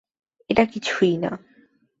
[0.49, 1.31] এটা কিছুই না।